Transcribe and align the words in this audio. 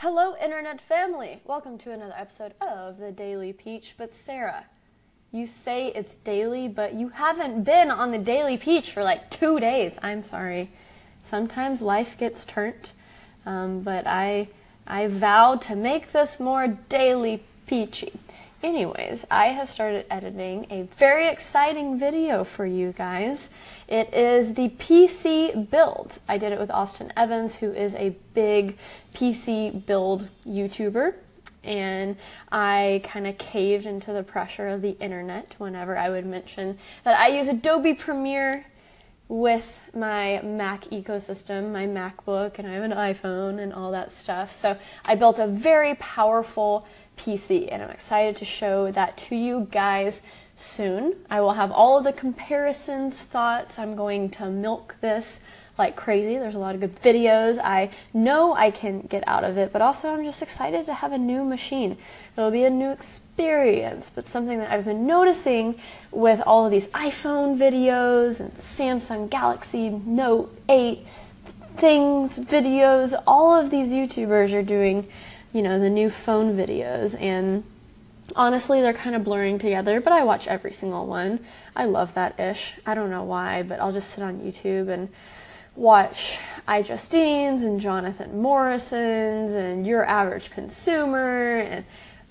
Hello, 0.00 0.36
Internet 0.40 0.80
family! 0.80 1.40
Welcome 1.44 1.76
to 1.78 1.90
another 1.90 2.14
episode 2.16 2.54
of 2.60 2.98
the 2.98 3.10
Daily 3.10 3.52
Peach. 3.52 3.96
But, 3.98 4.14
Sara, 4.14 4.66
you 5.32 5.44
say 5.44 5.88
it's 5.88 6.14
daily, 6.18 6.68
but 6.68 6.94
you 6.94 7.08
haven't 7.08 7.64
been 7.64 7.90
on 7.90 8.12
the 8.12 8.18
Daily 8.18 8.56
Peach 8.56 8.92
for 8.92 9.02
like 9.02 9.28
two 9.28 9.58
days. 9.58 9.98
I'm 10.00 10.22
sorry. 10.22 10.70
Sometimes 11.24 11.82
life 11.82 12.16
gets 12.16 12.44
turned, 12.44 12.92
um, 13.44 13.80
but 13.80 14.06
I, 14.06 14.50
I 14.86 15.08
vowed 15.08 15.62
to 15.62 15.74
make 15.74 16.12
this 16.12 16.38
more 16.38 16.68
daily 16.68 17.42
peachy. 17.66 18.12
Anyways, 18.60 19.24
I 19.30 19.46
have 19.46 19.68
started 19.68 20.04
editing 20.10 20.66
a 20.68 20.82
very 20.82 21.28
exciting 21.28 21.96
video 21.96 22.42
for 22.42 22.66
you 22.66 22.92
guys. 22.92 23.50
It 23.86 24.12
is 24.12 24.54
the 24.54 24.70
PC 24.70 25.70
build. 25.70 26.18
I 26.28 26.38
did 26.38 26.50
it 26.50 26.58
with 26.58 26.68
Austin 26.68 27.12
Evans, 27.16 27.54
who 27.54 27.70
is 27.70 27.94
a 27.94 28.16
big 28.34 28.76
PC 29.14 29.86
build 29.86 30.28
YouTuber. 30.44 31.14
And 31.62 32.16
I 32.50 33.02
kind 33.04 33.28
of 33.28 33.38
caved 33.38 33.86
into 33.86 34.12
the 34.12 34.24
pressure 34.24 34.66
of 34.66 34.82
the 34.82 34.96
internet 34.98 35.54
whenever 35.58 35.96
I 35.96 36.10
would 36.10 36.26
mention 36.26 36.78
that 37.04 37.16
I 37.16 37.28
use 37.28 37.46
Adobe 37.46 37.94
Premiere 37.94 38.66
with 39.28 39.80
my 39.94 40.40
Mac 40.42 40.84
ecosystem, 40.86 41.70
my 41.70 41.86
MacBook, 41.86 42.58
and 42.58 42.66
I 42.66 42.72
have 42.72 42.82
an 42.82 42.92
iPhone 42.92 43.58
and 43.58 43.72
all 43.72 43.92
that 43.92 44.10
stuff. 44.10 44.50
So 44.50 44.78
I 45.04 45.14
built 45.14 45.38
a 45.38 45.46
very 45.46 45.94
powerful 45.96 46.86
PC, 47.16 47.68
and 47.70 47.82
I'm 47.82 47.90
excited 47.90 48.36
to 48.36 48.44
show 48.44 48.90
that 48.90 49.16
to 49.18 49.36
you 49.36 49.68
guys 49.70 50.22
soon. 50.56 51.14
I 51.28 51.40
will 51.40 51.52
have 51.52 51.70
all 51.70 51.98
of 51.98 52.04
the 52.04 52.12
comparisons, 52.12 53.18
thoughts. 53.18 53.78
I'm 53.78 53.94
going 53.96 54.30
to 54.30 54.46
milk 54.46 54.96
this 55.00 55.42
like 55.78 55.96
crazy. 55.96 56.36
There's 56.36 56.54
a 56.54 56.58
lot 56.58 56.74
of 56.74 56.80
good 56.80 56.96
videos. 56.96 57.58
I 57.62 57.90
know 58.12 58.54
I 58.54 58.70
can 58.70 59.02
get 59.02 59.26
out 59.26 59.44
of 59.44 59.56
it, 59.56 59.72
but 59.72 59.80
also 59.80 60.12
I'm 60.12 60.24
just 60.24 60.42
excited 60.42 60.86
to 60.86 60.94
have 60.94 61.12
a 61.12 61.18
new 61.18 61.44
machine. 61.44 61.96
It'll 62.36 62.50
be 62.50 62.64
a 62.64 62.70
new 62.70 62.90
experience, 62.90 64.10
but 64.10 64.24
something 64.24 64.58
that 64.58 64.70
I've 64.70 64.84
been 64.84 65.06
noticing 65.06 65.78
with 66.10 66.40
all 66.46 66.66
of 66.66 66.72
these 66.72 66.88
iPhone 66.88 67.56
videos 67.56 68.40
and 68.40 68.52
Samsung 68.54 69.30
Galaxy 69.30 69.90
Note 69.90 70.54
8 70.68 71.06
things, 71.76 72.38
videos, 72.38 73.14
all 73.24 73.54
of 73.54 73.70
these 73.70 73.92
YouTubers 73.92 74.52
are 74.52 74.64
doing, 74.64 75.06
you 75.52 75.62
know, 75.62 75.78
the 75.78 75.88
new 75.88 76.10
phone 76.10 76.56
videos 76.56 77.20
and 77.20 77.62
honestly 78.36 78.80
they're 78.80 78.92
kind 78.92 79.16
of 79.16 79.24
blurring 79.24 79.58
together 79.58 80.00
but 80.00 80.12
i 80.12 80.22
watch 80.22 80.46
every 80.46 80.72
single 80.72 81.06
one 81.06 81.40
i 81.74 81.84
love 81.84 82.12
that 82.14 82.38
ish 82.38 82.74
i 82.84 82.94
don't 82.94 83.10
know 83.10 83.24
why 83.24 83.62
but 83.62 83.80
i'll 83.80 83.92
just 83.92 84.10
sit 84.10 84.22
on 84.22 84.38
youtube 84.40 84.88
and 84.88 85.08
watch 85.78 86.38
iJustine's 86.66 87.62
and 87.62 87.80
Jonathan 87.80 88.42
Morrison's 88.42 89.52
and 89.52 89.86
Your 89.86 90.04
Average 90.04 90.50
Consumer 90.50 91.60
and 91.60 91.84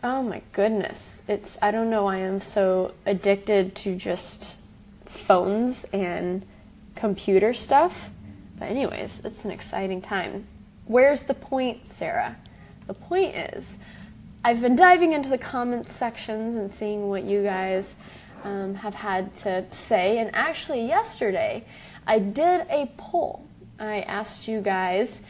oh 0.04 0.22
my 0.22 0.42
goodness, 0.52 1.24
it's 1.28 1.58
I 1.62 1.72
don't 1.72 1.90
know 1.90 2.04
why 2.04 2.18
I'm 2.18 2.42
so 2.42 2.94
addicted 3.06 3.74
to 3.78 3.96
just 3.96 4.60
phones 5.06 5.86
and 5.86 6.46
computer 6.96 7.54
stuff. 7.54 8.10
But 8.60 8.66
anyways, 8.70 9.22
it's 9.24 9.46
an 9.46 9.52
exciting 9.52 10.02
time. 10.02 10.46
Where's 10.86 11.24
the 11.24 11.34
point, 11.34 11.88
Sara? 11.88 12.36
The 12.86 12.94
point 12.94 13.36
is 13.36 13.78
I've 14.44 14.62
been 14.62 14.76
diving 14.76 15.14
into 15.14 15.30
the 15.30 15.38
comments 15.38 15.94
sections 15.94 16.56
and 16.58 16.70
seeing 16.70 17.10
what 17.10 17.24
you 17.24 17.44
guys 17.44 17.96
um, 18.44 18.76
have 18.76 18.96
had 18.96 19.34
to 19.36 19.66
say. 19.72 20.20
And 20.20 20.34
actually, 20.34 20.86
yesterday, 20.86 21.66
I 22.08 22.20
did 22.20 22.66
a 22.70 22.90
poll. 22.98 23.46
I 23.78 24.02
asked 24.02 24.48
you 24.48 24.62
guys, 24.62 25.22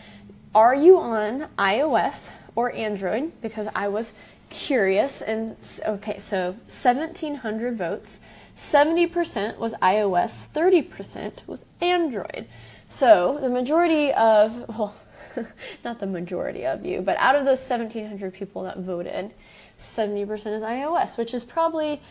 are 0.54 0.76
you 0.76 1.00
on 1.00 1.48
iOS 1.58 2.32
or 2.56 2.72
Android? 2.72 3.32
Because 3.42 3.68
I 3.76 3.88
was 3.88 4.14
curious. 4.50 5.22
And 5.22 5.58
okay, 5.86 6.20
so 6.20 6.52
1,700 6.68 7.76
votes. 7.76 8.20
70% 8.56 9.58
was 9.58 9.74
iOS, 9.76 10.48
30% 10.50 11.48
was 11.48 11.66
Android. 11.80 12.48
So 12.90 13.38
the 13.40 13.50
majority 13.50 14.12
of, 14.14 14.68
well, 14.70 14.96
not 15.84 16.00
the 16.00 16.08
majority 16.08 16.66
of 16.66 16.86
you, 16.86 17.02
but 17.02 17.18
out 17.18 17.36
of 17.36 17.46
those 17.46 17.60
1,700 17.60 18.34
people 18.34 18.64
that 18.64 18.80
voted, 18.80 19.32
70% 19.80 20.32
is 20.32 20.64
iOS, 20.64 21.18
which 21.18 21.36
is 21.36 21.44
probably 21.44 22.02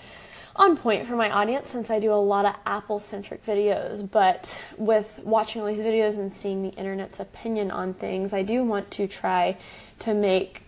on 0.58 0.76
point 0.76 1.06
for 1.06 1.16
my 1.16 1.30
audience 1.30 1.70
since 1.70 1.90
I 1.90 1.98
do 1.98 2.12
a 2.12 2.14
lot 2.14 2.44
of 2.44 2.54
Apple 2.66 2.98
centric 2.98 3.44
videos. 3.44 4.08
But 4.08 4.60
with 4.76 5.20
watching 5.22 5.62
all 5.62 5.68
these 5.68 5.80
videos 5.80 6.18
and 6.18 6.32
seeing 6.32 6.62
the 6.62 6.70
internet's 6.70 7.20
opinion 7.20 7.70
on 7.70 7.94
things, 7.94 8.32
I 8.32 8.42
do 8.42 8.64
want 8.64 8.90
to 8.92 9.06
try 9.06 9.56
to 10.00 10.14
make 10.14 10.62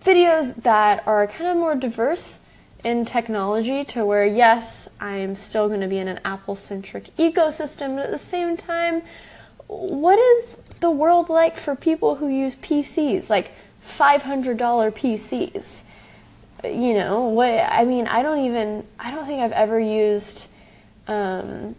videos 0.00 0.54
that 0.62 1.06
are 1.06 1.26
kind 1.26 1.50
of 1.50 1.56
more 1.56 1.74
diverse 1.74 2.40
in 2.84 3.04
technology 3.04 3.84
to 3.84 4.04
where, 4.04 4.24
yes, 4.24 4.88
I'm 5.00 5.34
still 5.34 5.68
going 5.68 5.80
to 5.80 5.88
be 5.88 5.98
in 5.98 6.08
an 6.08 6.20
Apple 6.24 6.56
centric 6.56 7.14
ecosystem, 7.16 7.96
but 7.96 8.06
at 8.06 8.10
the 8.10 8.18
same 8.18 8.56
time, 8.56 9.02
what 9.66 10.18
is 10.18 10.56
the 10.80 10.90
world 10.90 11.28
like 11.28 11.56
for 11.56 11.76
people 11.76 12.16
who 12.16 12.28
use 12.28 12.56
PCs? 12.56 13.28
Like 13.28 13.52
$500 13.84 14.56
PCs 14.56 15.82
you 16.64 16.94
know 16.94 17.24
what 17.26 17.60
i 17.70 17.84
mean 17.84 18.06
i 18.06 18.22
don't 18.22 18.44
even 18.44 18.86
i 18.98 19.10
don't 19.10 19.26
think 19.26 19.40
i've 19.40 19.52
ever 19.52 19.78
used 19.78 20.48
um, 21.06 21.74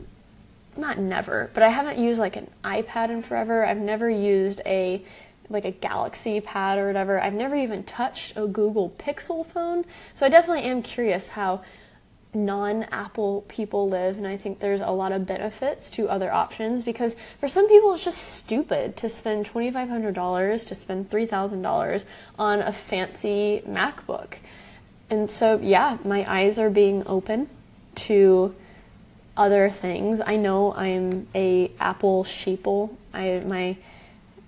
not 0.78 0.98
never 0.98 1.50
but 1.54 1.64
i 1.64 1.70
haven't 1.70 1.98
used 1.98 2.20
like 2.20 2.36
an 2.36 2.50
ipad 2.64 3.10
in 3.10 3.22
forever. 3.22 3.66
I've 3.66 3.78
never 3.78 4.10
used 4.10 4.62
a 4.66 5.04
like 5.50 5.66
a 5.66 5.72
galaxy 5.72 6.40
pad 6.40 6.78
or 6.80 6.88
whatever. 6.88 7.20
I've 7.20 7.34
never 7.34 7.58
even 7.58 7.84
touched 7.84 8.38
a 8.38 8.48
google 8.48 8.92
pixel 8.98 9.46
phone. 9.46 9.86
So 10.14 10.26
i 10.26 10.30
definitely 10.30 10.64
am 10.64 10.82
curious 10.82 11.30
how 11.30 11.62
non-apple 12.34 13.44
people 13.50 13.90
live 13.90 14.16
and 14.16 14.26
i 14.26 14.38
think 14.38 14.60
there's 14.60 14.80
a 14.80 14.90
lot 14.90 15.12
of 15.12 15.26
benefits 15.26 15.90
to 15.90 16.08
other 16.08 16.32
options 16.32 16.82
because 16.82 17.14
for 17.42 17.50
some 17.50 17.68
people 17.68 17.94
it's 17.94 18.06
just 18.06 18.18
stupid 18.22 18.96
to 18.96 19.10
spend 19.10 19.46
$2500 19.46 20.66
to 20.66 20.74
spend 20.74 21.10
$3000 21.10 22.06
on 22.40 22.60
a 22.60 22.72
fancy 22.72 23.62
macbook 23.68 24.36
and 25.12 25.30
so 25.30 25.60
yeah, 25.62 25.98
my 26.06 26.26
eyes 26.32 26.58
are 26.58 26.70
being 26.70 27.04
open 27.06 27.50
to 27.96 28.56
other 29.36 29.70
things. 29.70 30.22
I 30.26 30.38
know 30.38 30.74
I'm 30.74 31.28
a 31.36 31.72
Apple 31.80 32.24
sheeple. 32.24 32.96
I 33.14 33.44
my 33.46 33.78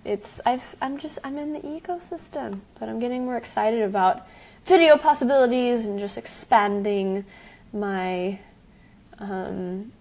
it's 0.06 0.40
I've 0.46 0.75
I'm 0.81 0.97
just 0.97 1.19
I'm 1.24 1.38
in 1.38 1.51
the 1.53 1.59
ecosystem, 1.59 2.62
but 2.79 2.88
I'm 2.88 3.00
getting 3.00 3.25
more 3.25 3.35
excited 3.35 3.81
about 3.81 4.25
video 4.63 4.97
possibilities 4.97 5.85
and 5.85 6.00
just 6.00 6.18
expanding 6.18 7.25
my 7.74 8.40
um, 9.19 9.91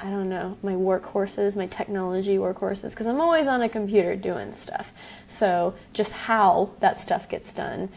I 0.00 0.06
don't 0.06 0.28
know, 0.28 0.56
my 0.62 0.72
workhorses, 0.72 1.54
my 1.54 1.66
technology 1.66 2.36
workhorses, 2.36 2.90
because 2.90 3.06
I'm 3.06 3.20
always 3.20 3.46
on 3.46 3.62
a 3.62 3.68
computer 3.68 4.16
doing 4.16 4.52
stuff. 4.52 4.92
So 5.28 5.74
just 5.92 6.12
how 6.12 6.70
that 6.80 7.00
stuff 7.00 7.28
gets 7.28 7.52
done 7.52 7.90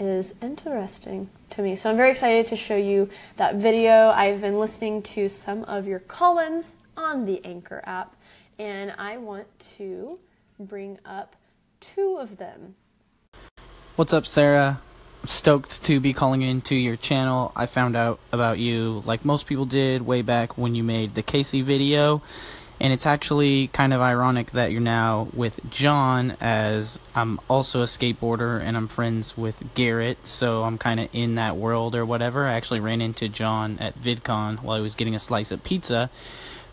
is 0.00 0.34
interesting 0.40 1.28
to 1.50 1.62
me. 1.62 1.76
So 1.76 1.90
I'm 1.90 1.96
very 1.96 2.10
excited 2.10 2.46
to 2.48 2.56
show 2.56 2.76
you 2.76 3.08
that 3.36 3.56
video. 3.56 4.08
I've 4.08 4.40
been 4.40 4.58
listening 4.58 5.02
to 5.02 5.28
some 5.28 5.64
of 5.64 5.86
your 5.86 5.98
call-ins 5.98 6.76
on 6.96 7.26
the 7.26 7.44
Anchor 7.44 7.82
app, 7.84 8.16
and 8.58 8.92
I 8.98 9.18
want 9.18 9.46
to 9.76 10.18
bring 10.58 10.98
up 11.04 11.36
two 11.80 12.16
of 12.18 12.38
them. 12.38 12.74
What's 13.96 14.12
up, 14.12 14.26
Sara? 14.26 14.80
stoked 15.24 15.82
to 15.84 16.00
be 16.00 16.12
calling 16.12 16.42
into 16.42 16.74
your 16.74 16.96
channel. 16.96 17.52
I 17.54 17.66
found 17.66 17.96
out 17.96 18.20
about 18.32 18.58
you 18.58 19.02
like 19.04 19.24
most 19.24 19.46
people 19.46 19.66
did 19.66 20.02
way 20.02 20.22
back 20.22 20.56
when 20.56 20.74
you 20.74 20.82
made 20.82 21.14
the 21.14 21.22
Casey 21.22 21.62
video 21.62 22.22
and 22.80 22.94
it's 22.94 23.04
actually 23.04 23.66
kind 23.68 23.92
of 23.92 24.00
ironic 24.00 24.52
that 24.52 24.72
you're 24.72 24.80
now 24.80 25.28
with 25.34 25.60
John 25.70 26.36
as 26.40 26.98
I'm 27.14 27.38
also 27.48 27.82
a 27.82 27.84
skateboarder 27.84 28.60
and 28.60 28.74
I'm 28.76 28.88
friends 28.88 29.36
with 29.36 29.74
Garrett 29.74 30.16
so 30.24 30.62
I'm 30.62 30.78
kind 30.78 30.98
of 30.98 31.08
in 31.12 31.34
that 31.34 31.56
world 31.56 31.94
or 31.94 32.06
whatever. 32.06 32.46
I 32.46 32.54
actually 32.54 32.80
ran 32.80 33.02
into 33.02 33.28
John 33.28 33.78
at 33.80 34.00
VidCon 34.00 34.62
while 34.62 34.76
he 34.76 34.82
was 34.82 34.94
getting 34.94 35.14
a 35.14 35.20
slice 35.20 35.50
of 35.50 35.62
pizza. 35.62 36.10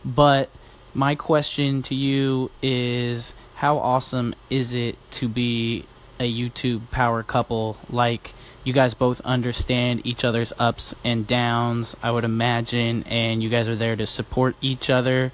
But 0.06 0.50
my 0.94 1.16
question 1.16 1.84
to 1.84 1.96
you 1.96 2.52
is 2.62 3.34
how 3.56 3.78
awesome 3.78 4.34
is 4.50 4.74
it 4.74 4.96
to 5.12 5.28
be 5.28 5.86
a 6.22 6.32
YouTube 6.32 6.90
power 6.90 7.22
couple? 7.22 7.78
Like 7.90 8.34
you 8.64 8.72
guys 8.72 8.94
both 8.94 9.20
understand 9.22 10.06
each 10.06 10.24
other's 10.24 10.54
ups 10.58 10.96
and 11.04 11.28
downs 11.28 11.98
I 12.02 12.12
would 12.12 12.24
imagine 12.24 13.04
and 13.04 13.44
you 13.44 13.50
guys 13.50 13.68
are 13.68 13.76
there 13.76 13.98
to 13.98 14.08
support 14.08 14.56
each 14.62 14.90
other 14.90 15.34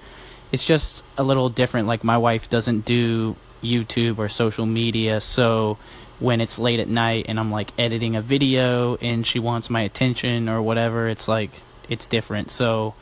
it's 0.53 0.63
just 0.63 1.03
a 1.17 1.23
little 1.23 1.49
different. 1.49 1.87
Like 1.87 2.03
my 2.03 2.17
wife 2.17 2.47
doesn't 2.47 2.85
do 2.85 3.35
YouTube 3.63 4.19
or 4.19 4.29
social 4.29 4.67
media, 4.67 5.19
so 5.19 5.79
when 6.19 6.39
it's 6.39 6.59
late 6.59 6.79
at 6.79 6.87
night 6.87 7.25
and 7.27 7.39
I'm 7.39 7.51
like 7.51 7.71
editing 7.77 8.15
a 8.15 8.21
video 8.21 8.95
and 8.97 9.25
she 9.25 9.39
wants 9.39 9.69
my 9.69 9.81
attention 9.81 10.47
or 10.47 10.61
whatever, 10.61 11.09
it's 11.09 11.27
like 11.27 11.49
it's 11.89 12.05
different. 12.05 12.51
So 12.51 12.93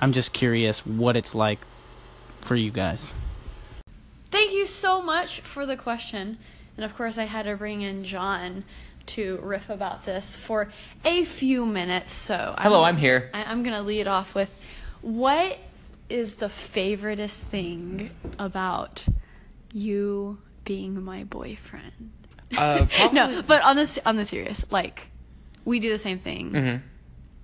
I'm 0.00 0.14
just 0.14 0.32
curious 0.32 0.84
what 0.86 1.14
it's 1.14 1.34
like 1.34 1.60
for 2.40 2.56
you 2.56 2.70
guys. 2.70 3.12
Thank 4.30 4.54
you 4.54 4.64
so 4.64 5.02
much 5.02 5.40
for 5.40 5.66
the 5.66 5.76
question. 5.76 6.38
And 6.76 6.84
of 6.84 6.96
course, 6.96 7.18
I 7.18 7.24
had 7.24 7.44
to 7.44 7.54
bring 7.54 7.82
in 7.82 8.04
John 8.04 8.64
to 9.06 9.38
riff 9.42 9.68
about 9.68 10.06
this 10.06 10.34
for 10.34 10.68
a 11.04 11.24
few 11.24 11.66
minutes. 11.66 12.12
So, 12.12 12.54
Hello, 12.58 12.82
I'm 12.82 12.96
here. 12.96 13.30
I, 13.34 13.44
I'm 13.44 13.62
going 13.62 13.76
to 13.76 13.82
lead 13.82 14.08
off 14.08 14.34
with 14.34 14.50
what 15.02 15.58
is 16.14 16.36
the 16.36 16.46
favoriteest 16.46 17.40
thing 17.40 18.08
about 18.38 19.04
you 19.72 20.38
being 20.64 21.02
my 21.02 21.24
boyfriend? 21.24 22.12
Uh, 22.56 22.86
no, 23.12 23.42
but 23.42 23.62
on 23.62 23.74
this 23.74 23.98
on 24.06 24.14
the 24.14 24.24
serious, 24.24 24.64
like 24.70 25.08
we 25.64 25.80
do 25.80 25.90
the 25.90 25.98
same 25.98 26.20
thing. 26.20 26.52
Mhm. 26.52 26.82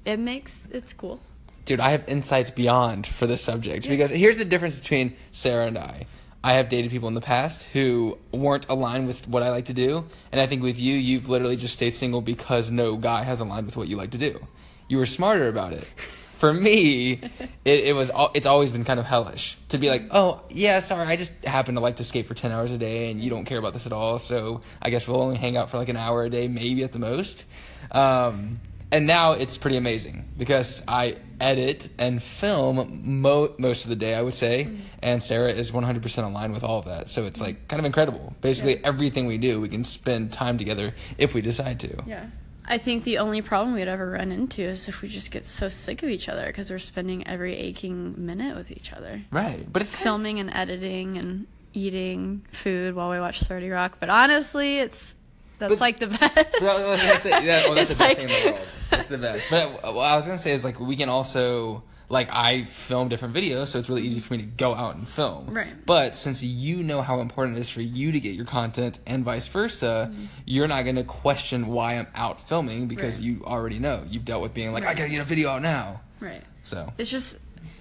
It 0.05 0.19
makes 0.19 0.69
it's 0.71 0.93
cool. 0.93 1.19
Dude, 1.65 1.81
I 1.81 1.91
have 1.91 2.09
insights 2.09 2.51
beyond 2.51 3.07
for 3.09 3.27
this 3.27 3.43
subject 3.43 3.89
because 3.89 4.11
here's 4.11 4.37
the 4.37 4.45
difference 4.45 4.79
between 4.79 5.17
Sara 5.33 5.67
and 5.67 5.77
I. 5.77 6.07
I 6.43 6.55
have 6.55 6.69
dated 6.69 6.91
people 6.93 7.09
in 7.09 7.15
the 7.15 7.21
past 7.21 7.65
who 7.65 8.17
weren't 8.33 8.67
aligned 8.69 9.09
with 9.09 9.29
what 9.29 9.43
I 9.43 9.51
like 9.51 9.67
to 9.67 9.75
do, 9.75 10.07
and 10.31 10.41
I 10.41 10.47
think 10.47 10.63
with 10.63 10.79
you, 10.79 10.95
you've 10.95 11.29
literally 11.29 11.57
just 11.57 11.75
stayed 11.75 11.95
single 11.95 12.23
because 12.23 12.71
no 12.71 12.97
guy 12.97 13.25
has 13.25 13.41
aligned 13.41 13.67
with 13.67 13.77
what 13.77 13.89
you 13.89 13.97
like 13.97 14.13
to 14.13 14.19
do. 14.19 14.41
You 14.89 14.99
were 14.99 15.07
smarter 15.07 15.49
about 15.49 15.73
it. 15.73 15.85
For 16.41 16.53
me, 16.53 17.21
it, 17.67 17.81
it 17.81 17.95
was 17.95 18.11
it's 18.35 18.47
always 18.47 18.73
been 18.73 18.85
kind 18.85 18.99
of 18.99 19.05
hellish 19.07 19.59
to 19.69 19.77
be 19.79 19.91
like, 19.91 20.05
oh 20.11 20.41
yeah, 20.49 20.79
sorry, 20.81 21.07
I 21.07 21.17
just 21.17 21.33
happen 21.45 21.75
to 21.75 21.81
like 21.83 21.97
to 21.97 22.05
skate 22.05 22.27
for 22.27 22.33
ten 22.35 22.51
hours 22.51 22.73
a 22.73 22.79
day, 22.79 23.11
and 23.11 23.21
you 23.21 23.29
don't 23.29 23.45
care 23.45 23.59
about 23.59 23.75
this 23.75 23.85
at 23.87 23.93
all. 23.93 24.19
So 24.19 24.63
I 24.81 24.89
guess 24.91 25.07
we'll 25.07 25.21
only 25.21 25.37
hang 25.37 25.57
out 25.59 25.69
for 25.71 25.77
like 25.77 25.91
an 25.91 25.99
hour 25.99 26.25
a 26.25 26.31
day, 26.31 26.49
maybe 26.49 26.83
at 26.83 26.93
the 26.93 26.99
most. 26.99 27.45
Um, 27.91 28.61
and 28.93 29.07
now 29.07 29.33
it's 29.33 29.57
pretty 29.57 29.77
amazing 29.77 30.25
because 30.37 30.83
I 30.89 31.17
edit 31.41 31.89
and 31.99 32.21
film 32.23 33.21
mo- 33.23 33.55
most 33.59 33.85
of 33.85 33.91
the 33.91 33.97
day, 33.97 34.15
I 34.15 34.23
would 34.23 34.35
say, 34.35 34.67
and 35.03 35.23
Sara 35.23 35.51
is 35.51 35.71
100% 35.71 36.25
aligned 36.25 36.53
with 36.53 36.65
all 36.65 36.79
of 36.81 36.87
that. 36.87 37.09
So 37.09 37.25
it's 37.27 37.41
like 37.41 37.69
kind 37.69 37.79
of 37.79 37.87
incredible. 37.87 38.35
Basically, 38.41 38.75
Yeah. 38.77 38.89
everything 38.89 39.27
we 39.27 39.39
do, 39.39 39.61
we 39.61 39.69
can 39.69 39.85
spend 39.85 40.33
time 40.33 40.59
together 40.59 40.93
if 41.19 41.35
we 41.35 41.41
decide 41.41 41.79
to. 41.81 42.03
Yeah. 42.07 42.27
I 42.71 42.79
think 42.79 43.05
the 43.05 43.19
only 43.19 43.43
problem 43.43 43.75
we'd 43.75 43.89
ever 43.89 44.13
run 44.13 44.31
into 44.33 44.63
is 44.63 44.87
if 44.89 45.03
we 45.03 45.09
just 45.09 45.31
get 45.33 45.45
so 45.45 45.69
sick 45.69 46.03
of 46.05 46.09
each 46.09 46.29
other 46.29 46.47
because 46.47 46.71
we're 46.71 46.79
spending 46.79 47.27
every 47.27 47.57
aching 47.57 48.15
minute 48.25 48.57
with 48.57 48.71
each 48.71 48.93
other, 48.93 49.23
Right, 49.33 49.71
but 49.71 49.83
it's 49.83 49.91
filming 49.91 50.39
and 50.39 50.51
editing 50.55 51.19
and 51.19 51.47
eating 51.75 52.43
food 52.53 52.95
while 52.95 53.11
we 53.11 53.19
watch 53.21 53.41
30 53.41 53.69
Rock. 53.71 53.97
But 54.01 54.09
honestly, 54.09 54.79
it's 54.79 55.15
that's 55.59 55.71
But- 55.71 55.81
like 55.81 55.99
the 55.99 56.07
best. 56.19 56.35
Well, 56.61 56.87
I 56.87 56.91
was 56.93 57.01
gonna 57.03 57.19
say, 57.19 57.31
yeah, 57.45 57.65
well, 57.67 57.75
that's 57.75 57.91
It's 57.91 57.99
the 57.99 58.05
best 58.05 58.19
like- 58.19 58.29
thing 58.29 58.29
in 58.37 58.45
the 58.47 58.53
world. 58.53 58.67
It's 58.93 59.09
the 59.09 59.19
best. 59.19 59.47
But 59.51 59.85
uh, 59.85 59.93
what 59.93 60.03
I 60.07 60.17
was 60.17 60.27
gonna 60.27 60.39
say 60.39 60.53
is 60.53 60.65
like 60.65 60.79
we 60.81 60.97
can 60.97 61.09
also 61.09 61.83
like 62.11 62.29
I 62.33 62.65
film 62.65 63.09
different 63.09 63.35
videos, 63.35 63.69
so 63.69 63.79
it's 63.79 63.89
really 63.89 64.03
easy 64.03 64.21
for 64.21 64.35
me 64.35 64.41
to 64.41 64.45
go 64.47 64.75
out 64.75 64.97
and 64.97 65.09
film. 65.09 65.47
Right. 65.47 65.73
But 65.87 66.17
since 66.17 66.43
you 66.43 66.83
know 66.83 67.01
how 67.03 67.21
important 67.21 67.57
it 67.57 67.61
is 67.61 67.71
for 67.71 67.81
you 67.83 68.11
to 68.13 68.19
get 68.21 68.35
your 68.35 68.45
content 68.45 68.99
and 69.07 69.25
vice 69.25 69.47
versa, 69.47 70.13
you're 70.45 70.67
not 70.67 70.85
gonna 70.85 71.05
question 71.05 71.69
why 71.69 71.95
I'm 71.95 72.09
out 72.17 72.47
filming 72.49 72.89
because 72.89 73.15
Right. 73.19 73.25
you 73.25 73.45
already 73.47 73.79
know. 73.79 74.05
You've 74.11 74.25
dealt 74.25 74.43
with 74.43 74.53
being 74.53 74.73
like, 74.73 74.85
I 74.85 74.95
gotta 74.95 75.09
get 75.09 75.21
a 75.21 75.25
video 75.25 75.51
out 75.51 75.63
now. 75.63 76.01
right. 76.19 76.43
So 76.65 76.93
It's 76.99 77.11
just 77.11 77.39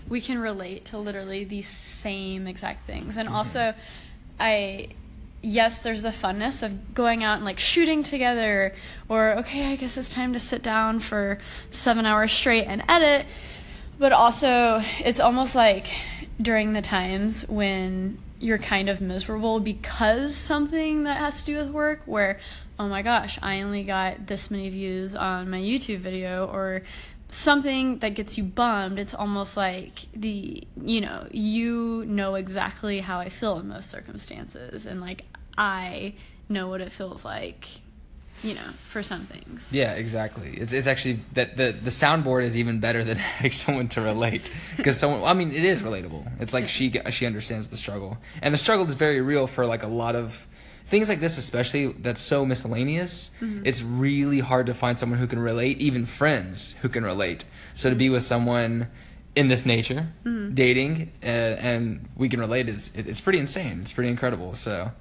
we 0.07 0.21
can 0.21 0.39
relate 0.39 0.85
to 0.85 0.97
literally 0.97 1.43
the 1.43 1.61
same 1.63 2.47
exact 2.47 2.85
things. 2.87 3.11
Mm-hmm. 3.11 3.19
And 3.19 3.29
also 3.29 3.73
I 4.39 4.89
yes, 5.41 5.81
there's 5.81 6.01
the 6.01 6.09
funness 6.09 6.61
of 6.63 6.93
going 6.93 7.23
out 7.23 7.37
and 7.37 7.45
like 7.45 7.59
shooting 7.59 8.03
together 8.03 8.73
or 9.07 9.31
okay, 9.39 9.71
I 9.71 9.75
guess 9.75 9.97
it's 9.97 10.13
time 10.13 10.33
to 10.33 10.39
sit 10.39 10.61
down 10.61 10.99
for 10.99 11.39
7 11.71 12.05
hours 12.05 12.31
straight 12.31 12.65
and 12.65 12.83
edit. 12.87 13.25
But 13.99 14.13
also 14.13 14.81
it's 14.99 15.19
almost 15.19 15.55
like 15.55 15.87
during 16.41 16.73
the 16.73 16.81
times 16.81 17.47
when 17.49 18.17
you're 18.39 18.57
kind 18.57 18.87
of 18.87 19.01
miserable 19.01 19.59
because 19.59 20.33
something 20.33 21.03
that 21.03 21.17
has 21.17 21.41
to 21.41 21.45
do 21.45 21.57
with 21.57 21.69
work 21.69 22.01
where 22.05 22.39
oh 22.79 22.87
my 22.87 23.01
gosh, 23.01 23.37
I 23.41 23.61
only 23.61 23.83
got 23.83 24.25
this 24.25 24.49
many 24.49 24.69
views 24.69 25.13
on 25.13 25.49
my 25.49 25.59
YouTube 25.59 25.99
video 25.99 26.47
or 26.47 26.83
something 27.27 27.99
that 27.99 28.15
gets 28.15 28.37
you 28.37 28.43
bummed, 28.43 28.97
it's 28.97 29.13
almost 29.13 29.57
like 29.57 29.93
the 30.13 30.63
you 30.81 31.01
know, 31.01 31.27
you 31.31 32.05
know 32.07 32.35
exactly 32.35 33.01
how 33.01 33.19
I 33.19 33.27
feel 33.29 33.59
in 33.59 33.67
most 33.67 33.89
circumstances 33.89 34.85
and 34.85 35.01
like 35.01 35.25
I 35.57 36.15
know 36.47 36.69
what 36.69 36.79
it 36.79 36.91
feels 36.91 37.25
like, 37.25 37.67
you 38.43 38.53
know, 38.53 38.61
for 38.87 39.03
some 39.03 39.25
things. 39.25 39.69
Yeah, 39.71 39.93
exactly. 39.93 40.51
It's 40.57 40.71
it's 40.73 40.87
actually 40.87 41.19
that 41.33 41.57
the 41.57 41.71
the 41.71 41.89
soundboard 41.89 42.43
is 42.43 42.57
even 42.57 42.79
better 42.79 43.03
than 43.03 43.17
having 43.37 43.51
someone 43.51 43.87
to 43.89 44.01
relate 44.01 44.51
because 44.77 44.97
someone. 44.97 45.23
I 45.23 45.33
mean, 45.33 45.51
it 45.51 45.63
is 45.63 45.81
relatable. 45.81 46.29
It's 46.39 46.53
like 46.53 46.67
she 46.67 46.91
she 47.09 47.25
understands 47.25 47.69
the 47.69 47.77
struggle, 47.77 48.17
and 48.41 48.53
the 48.53 48.57
struggle 48.57 48.87
is 48.87 48.93
very 48.95 49.21
real 49.21 49.47
for 49.47 49.65
like 49.65 49.83
a 49.83 49.87
lot 49.87 50.15
of 50.15 50.47
things 50.85 51.09
like 51.09 51.19
this, 51.19 51.37
especially 51.37 51.87
that's 51.87 52.21
so 52.21 52.45
miscellaneous. 52.45 53.31
It's 53.63 53.83
really 53.83 54.39
hard 54.39 54.65
to 54.67 54.73
find 54.73 54.97
someone 54.97 55.19
who 55.19 55.27
can 55.27 55.39
relate, 55.39 55.79
even 55.79 56.05
friends 56.05 56.75
who 56.81 56.89
can 56.89 57.03
relate. 57.03 57.45
So 57.75 57.89
to 57.89 57.95
be 57.95 58.09
with 58.09 58.23
someone 58.23 58.87
in 59.35 59.49
this 59.49 59.65
nature, 59.65 60.07
dating, 60.53 61.11
uh, 61.21 61.25
and 61.25 62.09
we 62.15 62.27
can 62.29 62.39
relate 62.39 62.69
is 62.69 62.91
it, 62.95 63.07
it's 63.07 63.21
pretty 63.21 63.39
insane. 63.39 63.79
It's 63.81 63.93
pretty 63.93 64.09
incredible. 64.09 64.55
So. 64.55 64.91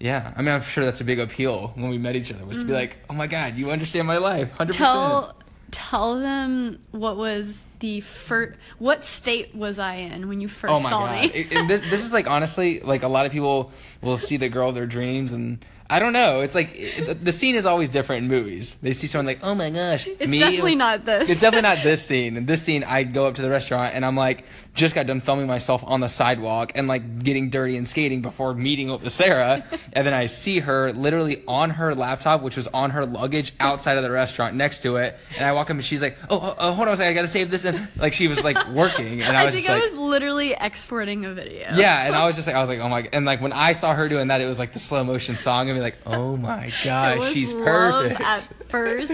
Yeah, 0.00 0.32
I 0.36 0.42
mean, 0.42 0.54
I'm 0.54 0.62
sure 0.62 0.84
that's 0.84 1.00
a 1.00 1.04
big 1.04 1.20
appeal 1.20 1.72
when 1.76 1.88
we 1.88 1.98
met 1.98 2.16
each 2.16 2.32
other 2.32 2.44
was 2.44 2.58
to 2.58 2.64
be 2.64 2.72
mm-hmm. 2.72 2.80
like, 2.80 2.98
"Oh 3.08 3.14
my 3.14 3.26
God, 3.26 3.56
you 3.56 3.70
understand 3.70 4.06
my 4.06 4.18
life, 4.18 4.50
hundred 4.52 4.72
percent." 4.72 4.88
Tell 4.90 5.36
tell 5.70 6.18
them 6.20 6.78
what 6.92 7.16
was 7.16 7.58
the 7.80 8.00
first 8.00 8.58
what 8.78 9.04
state 9.04 9.54
was 9.54 9.78
I 9.78 9.96
in 9.96 10.28
when 10.28 10.40
you 10.40 10.48
first 10.48 10.72
Oh 10.72 10.80
saw 10.80 11.06
God, 11.06 11.20
me? 11.20 11.26
It- 11.28 11.52
it- 11.52 11.68
this 11.68 11.80
this 11.82 12.04
is 12.04 12.12
like 12.12 12.28
honestly, 12.28 12.80
like 12.80 13.02
a 13.02 13.08
lot 13.08 13.26
of 13.26 13.32
people 13.32 13.72
will 14.02 14.16
see 14.16 14.36
the 14.36 14.48
girl 14.48 14.68
of 14.68 14.74
their 14.74 14.86
dreams, 14.86 15.32
and 15.32 15.64
I 15.90 15.98
don't 15.98 16.12
know. 16.14 16.40
It's 16.40 16.54
like 16.54 16.70
it, 16.74 17.22
the 17.24 17.32
scene 17.32 17.54
is 17.56 17.66
always 17.66 17.90
different 17.90 18.22
in 18.24 18.28
movies. 18.28 18.76
They 18.76 18.94
see 18.94 19.06
someone 19.06 19.26
like, 19.26 19.40
"Oh 19.42 19.54
my 19.54 19.68
gosh," 19.70 20.06
it's 20.06 20.26
me, 20.26 20.38
definitely 20.38 20.76
not 20.76 21.04
this. 21.04 21.28
It's 21.28 21.40
definitely 21.42 21.68
not 21.68 21.82
this 21.82 22.04
scene. 22.04 22.36
In 22.38 22.46
this 22.46 22.62
scene, 22.62 22.84
I 22.84 23.04
go 23.04 23.26
up 23.26 23.34
to 23.34 23.42
the 23.42 23.50
restaurant 23.50 23.94
and 23.94 24.04
I'm 24.04 24.16
like, 24.16 24.44
just 24.74 24.94
got 24.94 25.06
done 25.06 25.20
filming 25.20 25.46
myself 25.46 25.84
on 25.86 26.00
the 26.00 26.08
sidewalk 26.08 26.72
and 26.74 26.88
like 26.88 27.22
getting 27.22 27.50
dirty 27.50 27.76
and 27.76 27.86
skating 27.86 28.22
before 28.22 28.54
meeting 28.54 28.90
up 28.90 29.02
with 29.02 29.12
Sara. 29.12 29.62
and 29.92 30.06
then 30.06 30.14
I 30.14 30.26
see 30.26 30.60
her 30.60 30.90
literally 30.92 31.42
on 31.46 31.70
her 31.70 31.94
laptop, 31.94 32.40
which 32.40 32.56
was 32.56 32.66
on 32.68 32.90
her 32.90 33.04
luggage 33.04 33.52
outside 33.60 33.98
of 33.98 34.02
the 34.02 34.10
restaurant 34.10 34.56
next 34.56 34.82
to 34.82 34.96
it. 34.96 35.18
And 35.36 35.44
I 35.44 35.52
walk 35.52 35.66
up 35.66 35.76
and 35.76 35.84
she's 35.84 36.00
like, 36.02 36.16
oh, 36.30 36.54
oh, 36.58 36.72
hold 36.72 36.88
on 36.88 36.94
a 36.94 36.96
second, 36.96 37.10
I 37.12 37.14
gotta 37.14 37.28
save 37.28 37.50
this. 37.50 37.66
And 37.66 37.88
like 37.98 38.14
she 38.14 38.26
was 38.26 38.42
like 38.42 38.68
working. 38.70 39.20
And 39.22 39.36
I 39.36 39.42
I 39.42 39.44
was 39.44 39.54
think 39.54 39.66
just 39.66 39.76
I 39.76 39.80
like, 39.80 39.90
was 39.90 40.00
literally 40.00 40.54
exporting 40.58 41.26
a 41.26 41.34
video. 41.34 41.74
yeah, 41.74 42.06
and 42.06 42.14
I 42.16 42.24
was 42.24 42.36
just 42.36 42.48
like, 42.48 42.56
I 42.56 42.60
was 42.60 42.70
like, 42.70 42.80
oh 42.80 42.88
my, 42.88 43.06
and 43.12 43.26
like 43.26 43.42
when 43.42 43.52
I 43.52 43.72
saw 43.72 43.94
her 43.94 44.08
doing 44.08 44.28
that, 44.28 44.40
it 44.40 44.46
was 44.48 44.58
like 44.58 44.72
the 44.72 44.78
slow 44.78 45.04
motion 45.04 45.36
song, 45.36 45.68
and 45.74 45.80
be 45.80 45.82
like, 45.82 45.98
oh 46.06 46.36
my 46.36 46.66
It 46.66 46.74
gosh, 46.84 47.18
was 47.18 47.32
she's 47.32 47.52
love 47.52 47.64
perfect. 47.64 48.20
at 48.20 48.40
first 48.68 49.12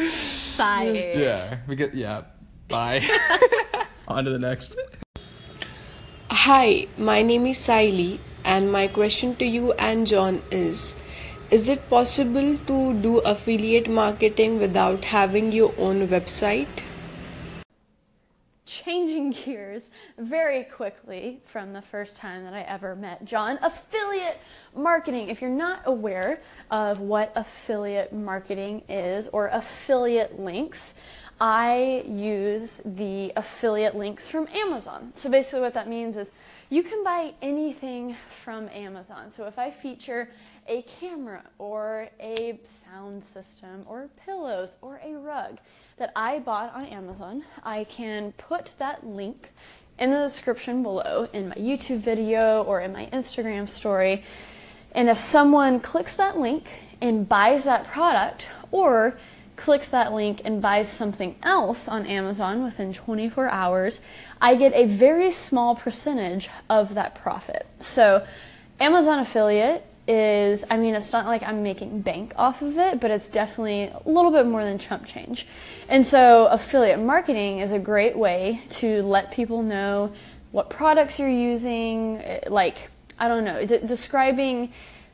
sight. 0.56 1.16
yeah, 1.16 1.58
we 1.66 1.76
get 1.76 1.94
yeah. 1.94 2.22
Bye. 2.68 3.02
On 4.08 4.24
to 4.24 4.30
the 4.30 4.38
next. 4.38 4.76
Hi, 6.30 6.86
my 6.96 7.22
name 7.22 7.46
is 7.46 7.58
Saili, 7.58 8.18
and 8.44 8.70
my 8.72 8.86
question 8.88 9.34
to 9.36 9.44
you 9.44 9.72
and 9.72 10.06
John 10.06 10.42
is 10.50 10.94
Is 11.50 11.68
it 11.68 11.88
possible 11.90 12.56
to 12.66 12.94
do 12.94 13.18
affiliate 13.18 13.88
marketing 13.90 14.60
without 14.60 15.04
having 15.04 15.50
your 15.52 15.74
own 15.78 16.06
website? 16.08 16.82
Changing 18.70 19.30
gears 19.44 19.82
very 20.18 20.64
quickly 20.64 21.40
from 21.44 21.72
the 21.72 21.82
first 21.82 22.16
time 22.16 22.44
that 22.44 22.54
I 22.54 22.62
ever 22.62 22.94
met 22.94 23.24
John. 23.24 23.58
Affiliate 23.62 24.38
marketing. 24.74 25.28
If 25.28 25.40
you're 25.40 25.50
not 25.50 25.82
aware 25.86 26.40
of 26.70 27.00
what 27.00 27.32
affiliate 27.34 28.12
marketing 28.12 28.82
is 28.88 29.28
or 29.28 29.48
affiliate 29.48 30.38
links, 30.38 30.94
I 31.40 32.04
use 32.06 32.82
the 32.84 33.32
affiliate 33.34 33.96
links 33.96 34.28
from 34.28 34.46
Amazon. 34.48 35.10
So 35.14 35.30
basically, 35.30 35.60
what 35.60 35.72
that 35.74 35.88
means 35.88 36.18
is 36.18 36.30
you 36.68 36.82
can 36.82 37.02
buy 37.02 37.32
anything 37.40 38.14
from 38.28 38.68
Amazon. 38.68 39.30
So 39.30 39.46
if 39.46 39.58
I 39.58 39.70
feature 39.70 40.28
a 40.68 40.82
camera 40.82 41.42
or 41.58 42.08
a 42.20 42.60
sound 42.62 43.24
system 43.24 43.84
or 43.86 44.08
pillows 44.24 44.76
or 44.82 45.00
a 45.02 45.14
rug 45.14 45.58
that 46.00 46.12
I 46.16 46.38
bought 46.38 46.74
on 46.74 46.86
Amazon, 46.86 47.44
I 47.62 47.84
can 47.84 48.32
put 48.32 48.72
that 48.78 49.06
link 49.06 49.50
in 49.98 50.10
the 50.10 50.16
description 50.16 50.82
below 50.82 51.28
in 51.34 51.50
my 51.50 51.54
YouTube 51.56 51.98
video 51.98 52.62
or 52.62 52.80
in 52.80 52.90
my 52.90 53.04
Instagram 53.12 53.68
story. 53.68 54.24
And 54.92 55.10
if 55.10 55.18
someone 55.18 55.78
clicks 55.78 56.16
that 56.16 56.38
link 56.38 56.66
and 57.02 57.28
buys 57.28 57.64
that 57.64 57.84
product 57.86 58.48
or 58.70 59.18
clicks 59.56 59.88
that 59.88 60.14
link 60.14 60.40
and 60.42 60.62
buys 60.62 60.88
something 60.88 61.36
else 61.42 61.86
on 61.86 62.06
Amazon 62.06 62.64
within 62.64 62.94
24 62.94 63.50
hours, 63.50 64.00
I 64.40 64.54
get 64.54 64.72
a 64.72 64.86
very 64.86 65.30
small 65.30 65.76
percentage 65.76 66.48
of 66.70 66.94
that 66.94 67.14
profit. 67.14 67.66
So, 67.78 68.26
Amazon 68.80 69.18
affiliate 69.18 69.84
is, 70.10 70.64
I 70.68 70.76
mean, 70.76 70.94
it's 70.94 71.12
not 71.12 71.26
like 71.26 71.42
I'm 71.42 71.62
making 71.62 72.00
bank 72.00 72.32
off 72.36 72.62
of 72.62 72.76
it, 72.76 73.00
but 73.00 73.10
it's 73.10 73.28
definitely 73.28 73.84
a 73.84 74.02
little 74.04 74.30
bit 74.32 74.46
more 74.46 74.64
than 74.64 74.78
chump 74.78 75.06
change. 75.06 75.46
And 75.88 76.06
so, 76.06 76.46
affiliate 76.46 76.98
marketing 76.98 77.60
is 77.60 77.72
a 77.72 77.78
great 77.78 78.16
way 78.16 78.62
to 78.70 79.02
let 79.02 79.30
people 79.30 79.62
know 79.62 80.12
what 80.50 80.68
products 80.68 81.18
you're 81.18 81.28
using, 81.28 82.18
eh, 82.18 82.40
like, 82.48 82.90
I 83.18 83.28
don't 83.28 83.44
know, 83.44 83.64
de- 83.64 83.86
describing 83.86 84.72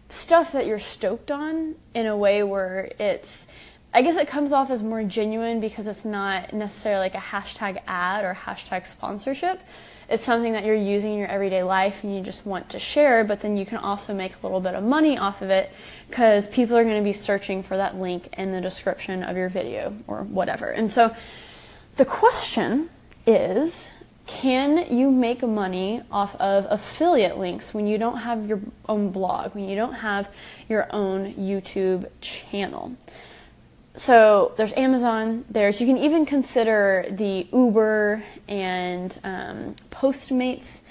stuff 0.09 0.53
that 0.53 0.67
you're 0.67 0.79
stoked 0.79 1.31
on 1.31 1.75
in 1.95 2.07
a 2.07 2.17
way 2.17 2.43
where 2.43 2.91
it's 2.99 3.49
I 3.93 4.03
guess 4.03 4.17
it 4.17 4.29
comes 4.29 4.53
off 4.53 4.71
as 4.71 4.83
more 4.83 5.03
genuine 5.03 5.59
because 5.59 5.87
it's 5.87 6.05
not 6.05 6.53
necessarily 6.53 7.01
like 7.01 7.15
a 7.15 7.19
hashtag 7.19 7.81
ad 7.87 8.25
or 8.25 8.35
hashtag 8.35 8.87
sponsorship. 8.87 9.59
It's 10.09 10.25
something 10.25 10.53
that 10.53 10.65
you're 10.65 10.75
using 10.75 11.13
in 11.15 11.19
your 11.19 11.29
everyday 11.29 11.63
life 11.63 12.05
and 12.05 12.15
you 12.15 12.23
just 12.23 12.47
want 12.47 12.71
to 12.71 12.79
share, 12.79 13.25
but 13.25 13.41
then 13.41 13.57
you 13.57 13.67
can 13.67 13.79
also 13.79 14.15
make 14.15 14.33
a 14.33 14.47
little 14.47 14.61
bit 14.61 14.75
of 14.75 14.85
money 14.85 15.19
off 15.19 15.43
of 15.43 15.51
it 15.51 15.71
because 16.09 16.49
people 16.49 16.77
are 16.77 16.85
going 16.85 16.99
to 16.99 17.05
be 17.05 17.13
searching 17.13 17.63
for 17.63 17.77
that 17.77 17.97
link 17.97 18.29
in 18.39 18.53
the 18.53 18.61
description 18.61 19.25
of 19.25 19.37
your 19.37 19.49
video 19.49 19.95
or 20.07 20.23
whatever. 20.23 20.71
And 20.71 20.91
so 20.91 21.15
the 21.97 22.05
question 22.05 22.91
is 23.27 23.91
can 24.27 24.93
you 24.93 25.11
make 25.11 25.43
money 25.43 26.03
off 26.11 26.35
of 26.37 26.67
affiliate 26.69 27.39
links 27.39 27.73
when 27.73 27.87
you 27.87 27.97
don't 27.97 28.19
have 28.19 28.47
your 28.49 28.61
own 28.89 29.11
blog, 29.11 29.55
when 29.55 29.69
you 29.69 29.77
don't 29.77 29.93
have 29.93 30.29
your 30.69 30.89
own 30.91 31.35
YouTube 31.35 32.09
channel? 32.21 32.97
So 33.97 34.53
there's 34.59 34.75
Amazon, 34.75 35.47
there's, 35.49 35.81
you 35.81 35.87
can 35.87 35.97
even 35.97 36.27
consider 36.27 37.07
the 37.09 37.47
Uber 37.51 38.23
and 38.47 39.19
um, 39.25 39.75
Postmates 39.91 40.83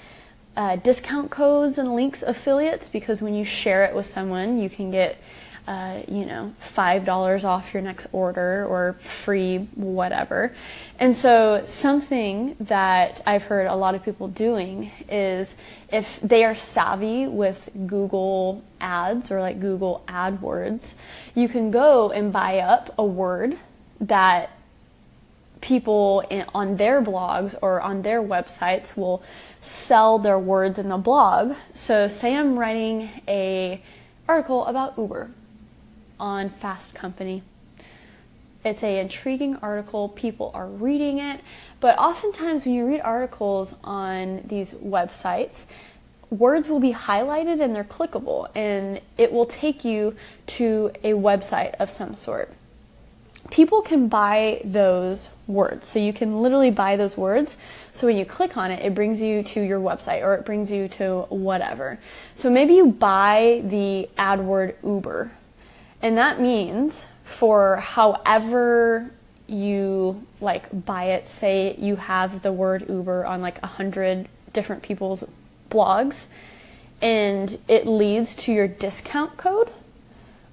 uh, 0.56 0.74
discount 0.74 1.30
codes 1.30 1.78
and 1.78 1.94
links 1.94 2.24
affiliates 2.24 2.88
because 2.88 3.22
when 3.22 3.32
you 3.32 3.44
share 3.44 3.84
it 3.84 3.94
with 3.94 4.06
someone, 4.06 4.58
you 4.58 4.68
can 4.68 4.90
get 4.90 5.18
uh, 5.66 6.00
you 6.06 6.24
know, 6.24 6.54
$5 6.62 7.44
off 7.44 7.74
your 7.74 7.82
next 7.82 8.06
order 8.12 8.64
or 8.66 8.92
free 9.00 9.58
whatever. 9.74 10.52
And 11.00 11.14
so, 11.14 11.64
something 11.66 12.54
that 12.60 13.20
I've 13.26 13.44
heard 13.44 13.66
a 13.66 13.74
lot 13.74 13.96
of 13.96 14.04
people 14.04 14.28
doing 14.28 14.92
is 15.08 15.56
if 15.92 16.20
they 16.20 16.44
are 16.44 16.54
savvy 16.54 17.26
with 17.26 17.68
Google 17.86 18.62
ads 18.80 19.32
or 19.32 19.40
like 19.40 19.60
Google 19.60 20.04
AdWords, 20.06 20.94
you 21.34 21.48
can 21.48 21.72
go 21.72 22.10
and 22.10 22.32
buy 22.32 22.60
up 22.60 22.94
a 22.96 23.04
word 23.04 23.58
that 24.00 24.50
people 25.60 26.22
on 26.54 26.76
their 26.76 27.02
blogs 27.02 27.56
or 27.60 27.80
on 27.80 28.02
their 28.02 28.22
websites 28.22 28.96
will 28.96 29.20
sell 29.60 30.20
their 30.20 30.38
words 30.38 30.78
in 30.78 30.88
the 30.88 30.96
blog. 30.96 31.56
So, 31.74 32.06
say 32.06 32.36
I'm 32.36 32.56
writing 32.56 33.10
a 33.26 33.82
article 34.28 34.64
about 34.66 34.96
Uber 34.96 35.30
on 36.18 36.48
Fast 36.48 36.94
Company. 36.94 37.42
It's 38.64 38.82
a 38.82 38.98
intriguing 38.98 39.56
article. 39.56 40.08
People 40.08 40.50
are 40.52 40.66
reading 40.66 41.18
it, 41.18 41.40
but 41.80 41.96
oftentimes 41.98 42.64
when 42.64 42.74
you 42.74 42.86
read 42.86 43.00
articles 43.00 43.74
on 43.84 44.42
these 44.46 44.74
websites, 44.74 45.66
words 46.30 46.68
will 46.68 46.80
be 46.80 46.92
highlighted 46.92 47.60
and 47.60 47.74
they're 47.74 47.84
clickable, 47.84 48.48
and 48.56 49.00
it 49.16 49.32
will 49.32 49.46
take 49.46 49.84
you 49.84 50.16
to 50.46 50.90
a 51.04 51.12
website 51.12 51.74
of 51.76 51.90
some 51.90 52.14
sort. 52.14 52.52
People 53.50 53.82
can 53.82 54.08
buy 54.08 54.60
those 54.64 55.30
words. 55.46 55.86
So 55.86 56.00
you 56.00 56.12
can 56.12 56.42
literally 56.42 56.72
buy 56.72 56.96
those 56.96 57.16
words. 57.16 57.56
So 57.92 58.08
when 58.08 58.16
you 58.16 58.24
click 58.24 58.56
on 58.56 58.72
it, 58.72 58.84
it 58.84 58.92
brings 58.92 59.22
you 59.22 59.44
to 59.44 59.60
your 59.60 59.78
website 59.78 60.22
or 60.22 60.34
it 60.34 60.44
brings 60.44 60.72
you 60.72 60.88
to 60.88 61.26
whatever. 61.28 62.00
So 62.34 62.50
maybe 62.50 62.74
you 62.74 62.88
buy 62.88 63.62
the 63.64 64.08
ad 64.18 64.40
word 64.40 64.74
Uber 64.82 65.30
and 66.06 66.18
that 66.18 66.40
means 66.40 67.04
for 67.24 67.78
however 67.78 69.10
you 69.48 70.24
like 70.40 70.68
buy 70.86 71.06
it, 71.06 71.26
say 71.26 71.74
you 71.78 71.96
have 71.96 72.42
the 72.42 72.52
word 72.52 72.88
Uber 72.88 73.26
on 73.26 73.42
like 73.42 73.60
a 73.64 73.66
hundred 73.66 74.28
different 74.52 74.84
people's 74.84 75.24
blogs 75.68 76.26
and 77.02 77.58
it 77.66 77.88
leads 77.88 78.36
to 78.36 78.52
your 78.52 78.68
discount 78.68 79.36
code 79.36 79.68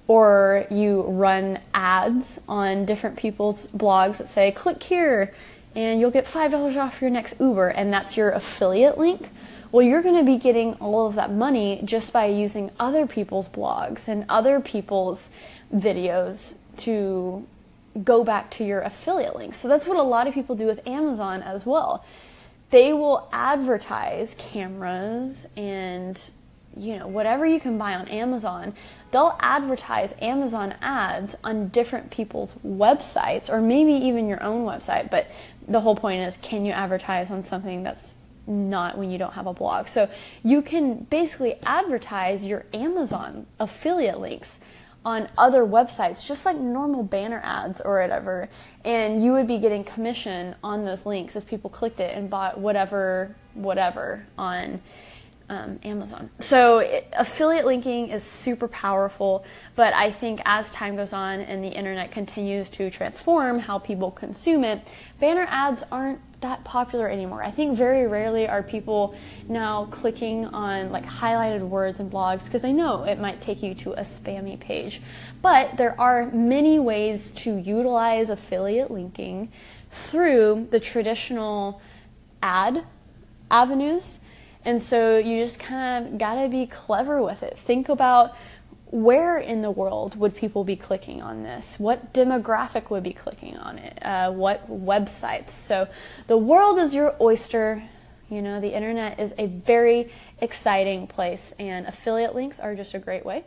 or 0.08 0.66
you 0.72 1.02
run 1.02 1.60
ads 1.72 2.40
on 2.48 2.84
different 2.84 3.16
people's 3.16 3.68
blogs 3.68 4.16
that 4.16 4.26
say 4.26 4.50
click 4.50 4.82
here 4.82 5.32
and 5.76 6.00
you'll 6.00 6.10
get 6.10 6.24
$5 6.24 6.76
off 6.76 7.00
your 7.00 7.10
next 7.10 7.38
Uber 7.40 7.68
and 7.68 7.92
that's 7.92 8.16
your 8.16 8.30
affiliate 8.30 8.98
link 8.98 9.30
well, 9.74 9.82
you're 9.84 10.02
going 10.02 10.14
to 10.14 10.22
be 10.22 10.36
getting 10.36 10.74
all 10.74 11.08
of 11.08 11.16
that 11.16 11.32
money 11.32 11.80
just 11.84 12.12
by 12.12 12.26
using 12.26 12.70
other 12.78 13.08
people's 13.08 13.48
blogs 13.48 14.06
and 14.06 14.24
other 14.28 14.60
people's 14.60 15.30
videos 15.74 16.54
to 16.76 17.44
go 18.04 18.22
back 18.22 18.52
to 18.52 18.62
your 18.62 18.82
affiliate 18.82 19.34
links. 19.34 19.56
So 19.56 19.66
that's 19.66 19.88
what 19.88 19.96
a 19.96 20.02
lot 20.04 20.28
of 20.28 20.34
people 20.34 20.54
do 20.54 20.66
with 20.66 20.86
Amazon 20.86 21.42
as 21.42 21.66
well. 21.66 22.04
They 22.70 22.92
will 22.92 23.28
advertise 23.32 24.36
cameras 24.38 25.48
and 25.56 26.20
you 26.76 26.96
know 26.96 27.08
whatever 27.08 27.44
you 27.44 27.58
can 27.58 27.76
buy 27.76 27.96
on 27.96 28.06
Amazon. 28.06 28.74
They'll 29.10 29.36
advertise 29.40 30.14
Amazon 30.22 30.76
ads 30.82 31.34
on 31.42 31.70
different 31.70 32.12
people's 32.12 32.52
websites 32.64 33.50
or 33.50 33.60
maybe 33.60 33.94
even 33.94 34.28
your 34.28 34.40
own 34.40 34.64
website, 34.64 35.10
but 35.10 35.26
the 35.66 35.80
whole 35.80 35.96
point 35.96 36.20
is 36.20 36.36
can 36.36 36.64
you 36.64 36.70
advertise 36.70 37.28
on 37.28 37.42
something 37.42 37.82
that's 37.82 38.14
not 38.46 38.98
when 38.98 39.10
you 39.10 39.18
don't 39.18 39.32
have 39.34 39.46
a 39.46 39.52
blog. 39.52 39.86
So 39.86 40.08
you 40.42 40.62
can 40.62 41.04
basically 41.04 41.56
advertise 41.64 42.44
your 42.44 42.66
Amazon 42.72 43.46
affiliate 43.58 44.20
links 44.20 44.60
on 45.04 45.28
other 45.36 45.64
websites, 45.64 46.24
just 46.24 46.46
like 46.46 46.56
normal 46.56 47.02
banner 47.02 47.40
ads 47.44 47.80
or 47.80 48.00
whatever, 48.00 48.48
and 48.84 49.22
you 49.22 49.32
would 49.32 49.46
be 49.46 49.58
getting 49.58 49.84
commission 49.84 50.54
on 50.64 50.84
those 50.84 51.04
links 51.04 51.36
if 51.36 51.46
people 51.46 51.68
clicked 51.68 52.00
it 52.00 52.16
and 52.16 52.30
bought 52.30 52.58
whatever, 52.58 53.34
whatever 53.52 54.24
on 54.38 54.80
um, 55.48 55.78
Amazon. 55.84 56.30
So 56.38 56.78
it, 56.78 57.06
affiliate 57.12 57.66
linking 57.66 58.08
is 58.08 58.22
super 58.22 58.68
powerful, 58.68 59.44
but 59.76 59.92
I 59.94 60.10
think 60.10 60.40
as 60.44 60.72
time 60.72 60.96
goes 60.96 61.12
on 61.12 61.40
and 61.40 61.62
the 61.62 61.68
internet 61.68 62.10
continues 62.10 62.70
to 62.70 62.90
transform 62.90 63.58
how 63.58 63.78
people 63.78 64.10
consume 64.10 64.64
it, 64.64 64.80
banner 65.20 65.46
ads 65.48 65.84
aren't 65.92 66.20
that 66.40 66.62
popular 66.62 67.08
anymore. 67.08 67.42
I 67.42 67.50
think 67.50 67.76
very 67.76 68.06
rarely 68.06 68.46
are 68.46 68.62
people 68.62 69.14
now 69.48 69.86
clicking 69.86 70.46
on 70.46 70.92
like 70.92 71.06
highlighted 71.06 71.60
words 71.60 72.00
and 72.00 72.10
blogs 72.12 72.44
because 72.44 72.62
they 72.62 72.72
know 72.72 73.04
it 73.04 73.18
might 73.18 73.40
take 73.40 73.62
you 73.62 73.74
to 73.76 73.92
a 73.92 74.02
spammy 74.02 74.60
page. 74.60 75.00
But 75.40 75.76
there 75.76 75.98
are 76.00 76.26
many 76.32 76.78
ways 76.78 77.32
to 77.34 77.56
utilize 77.56 78.28
affiliate 78.28 78.90
linking 78.90 79.50
through 79.90 80.68
the 80.70 80.80
traditional 80.80 81.80
ad 82.42 82.84
avenues. 83.50 84.20
And 84.64 84.80
so 84.80 85.18
you 85.18 85.42
just 85.42 85.60
kind 85.60 86.06
of 86.06 86.18
got 86.18 86.42
to 86.42 86.48
be 86.48 86.66
clever 86.66 87.22
with 87.22 87.42
it. 87.42 87.58
Think 87.58 87.88
about 87.88 88.34
where 88.86 89.38
in 89.38 89.60
the 89.60 89.70
world 89.70 90.16
would 90.16 90.36
people 90.36 90.62
be 90.62 90.76
clicking 90.76 91.20
on 91.20 91.42
this? 91.42 91.78
What 91.78 92.14
demographic 92.14 92.90
would 92.90 93.02
be 93.02 93.12
clicking 93.12 93.56
on 93.56 93.78
it? 93.78 93.98
Uh, 94.00 94.30
what 94.30 94.70
websites? 94.70 95.50
So 95.50 95.88
the 96.28 96.36
world 96.36 96.78
is 96.78 96.94
your 96.94 97.14
oyster. 97.20 97.82
You 98.30 98.40
know, 98.40 98.60
the 98.60 98.74
internet 98.74 99.18
is 99.18 99.34
a 99.36 99.46
very 99.46 100.10
exciting 100.40 101.06
place, 101.06 101.52
and 101.58 101.86
affiliate 101.86 102.34
links 102.34 102.58
are 102.58 102.74
just 102.74 102.94
a 102.94 102.98
great 102.98 103.24
way 103.24 103.44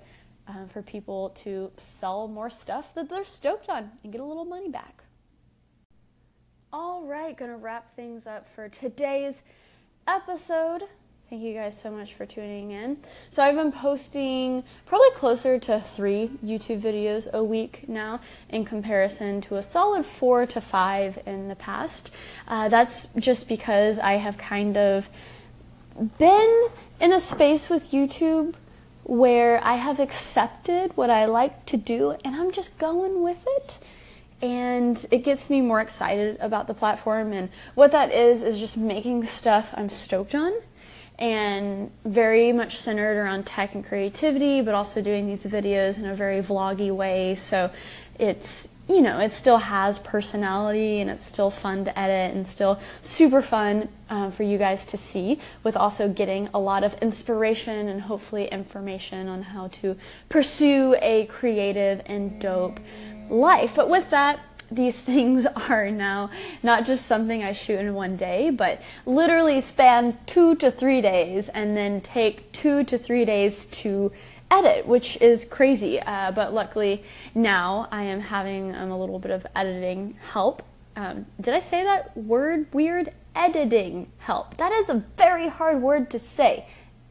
uh, 0.47 0.65
for 0.71 0.81
people 0.81 1.29
to 1.29 1.71
sell 1.77 2.27
more 2.27 2.50
stuff 2.50 2.93
that 2.95 3.09
they're 3.09 3.24
stoked 3.24 3.69
on 3.69 3.91
and 4.03 4.12
get 4.12 4.21
a 4.21 4.25
little 4.25 4.45
money 4.45 4.69
back. 4.69 5.03
All 6.71 7.03
right, 7.03 7.36
gonna 7.36 7.57
wrap 7.57 7.95
things 7.95 8.27
up 8.27 8.47
for 8.53 8.69
today's 8.69 9.43
episode. 10.05 10.83
Thank 11.29 11.41
you 11.41 11.53
guys 11.53 11.77
so 11.77 11.91
much 11.91 12.13
for 12.13 12.25
tuning 12.25 12.72
in. 12.72 13.00
So, 13.31 13.43
I've 13.43 13.55
been 13.55 13.74
posting 13.74 14.63
probably 14.86 15.10
closer 15.10 15.60
to 15.60 15.81
three 15.81 16.29
YouTube 16.41 16.79
videos 16.79 17.29
a 17.34 17.43
week 17.43 17.84
now, 17.89 18.22
in 18.48 18.63
comparison 18.63 19.41
to 19.41 19.57
a 19.57 19.62
solid 19.62 20.05
four 20.05 20.46
to 20.46 20.62
five 20.62 21.19
in 21.25 21.50
the 21.50 21.55
past. 21.57 22.13
Uh, 22.48 22.69
that's 22.69 23.07
just 23.15 23.50
because 23.50 24.00
I 24.00 24.13
have 24.13 24.38
kind 24.38 24.77
of 24.77 25.10
been 26.17 26.67
in 27.01 27.12
a 27.12 27.19
space 27.19 27.69
with 27.69 27.91
YouTube 27.91 28.53
where 29.03 29.62
I 29.62 29.75
have 29.75 30.00
accepted 30.00 30.96
what 30.96 31.10
I 31.10 31.25
like 31.25 31.65
to 31.65 31.75
do 31.75 32.12
and 32.24 32.38
I'm 32.38 32.53
just 32.53 32.77
going 32.77 33.22
with 33.22 33.43
it. 33.57 33.79
And 34.41 35.05
it 35.12 35.25
gets 35.25 35.50
me 35.50 35.60
more 35.60 35.81
excited 35.81 36.38
about 36.39 36.67
the 36.67 36.74
platform. 36.74 37.34
And 37.34 37.50
what 37.75 37.91
that 37.91 38.13
is, 38.13 38.43
is 38.43 38.62
just 38.62 38.77
making 38.77 39.25
stuff 39.25 39.74
I'm 39.75 39.89
stoked 39.89 40.34
on 40.34 40.53
and 41.19 41.91
very 42.05 42.51
much 42.51 42.77
centered 42.77 43.17
around 43.17 43.45
tech 43.45 43.74
and 43.74 43.83
creativity, 43.83 44.62
but 44.62 44.75
also 44.75 45.01
doing 45.01 45.27
these 45.27 45.45
videos 45.45 45.97
in 45.97 46.05
a 46.05 46.15
very 46.15 46.41
vloggy 46.41 46.95
way. 46.95 47.36
So 47.36 47.71
it's, 48.19 48.69
you 48.88 49.01
know, 49.01 49.19
it 49.19 49.33
still 49.33 49.57
has 49.57 50.00
personality 50.00 51.00
and 51.00 51.09
it's 51.09 51.25
still 51.25 51.50
fun 51.50 51.86
to 51.86 52.00
edit 52.00 52.36
and 52.36 52.45
still 52.45 52.79
super 53.01 53.41
fun 53.41 53.89
uh, 54.09 54.29
for 54.29 54.43
you 54.43 54.57
guys 54.57 54.86
to 54.86 54.97
see, 54.97 55.39
with 55.63 55.75
also 55.75 56.07
getting 56.07 56.50
a 56.53 56.59
lot 56.59 56.83
of 56.83 56.93
inspiration 57.01 57.88
and 57.88 58.01
hopefully 58.01 58.45
information 58.45 59.27
on 59.27 59.41
how 59.41 59.67
to 59.69 59.97
pursue 60.29 60.95
a 61.01 61.25
creative 61.25 62.01
and 62.05 62.39
dope 62.39 62.79
life. 63.29 63.75
But 63.75 63.89
with 63.89 64.09
that, 64.12 64.39
these 64.71 64.95
things 65.09 65.45
are 65.45 65.89
now 65.89 66.29
not 66.63 66.86
just 66.86 67.05
something 67.05 67.43
I 67.43 67.53
shoot 67.53 67.79
in 67.79 67.93
one 67.93 68.15
day, 68.15 68.50
but 68.50 68.81
literally 69.05 69.62
span 69.62 70.17
two 70.25 70.55
to 70.55 70.71
three 70.71 71.01
days 71.01 71.50
and 71.50 71.75
then 71.75 72.01
take 72.01 72.51
two 72.51 72.83
to 72.86 72.97
three 72.97 73.25
days 73.25 73.65
to 73.67 74.12
edit, 74.50 74.88
which 74.88 75.21
is 75.21 75.45
crazy. 75.45 76.00
Uh, 76.00 76.31
but 76.31 76.53
luckily 76.53 77.03
now 77.36 77.88
I 77.91 78.03
am 78.03 78.19
having 78.19 78.75
um, 78.75 78.91
a 78.91 79.00
little 79.00 79.19
bit 79.19 79.31
of 79.31 79.45
editing 79.55 80.15
help. 80.31 80.63
Um, 80.95 81.25
did 81.39 81.53
I 81.53 81.59
say 81.59 81.83
that 81.83 82.15
word 82.17 82.67
weird? 82.74 83.13
Editing 83.36 84.12
help. 84.17 84.57
That 84.57 84.71
is 84.71 84.89
a 84.89 85.03
very 85.15 85.47
hard 85.47 85.81
word 85.81 86.09
to 86.12 86.19
say. 86.19 86.65